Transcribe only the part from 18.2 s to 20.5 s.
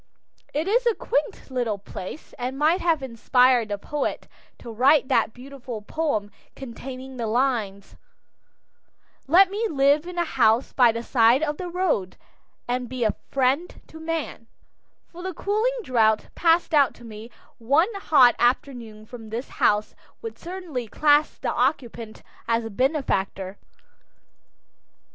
afternoon from this house would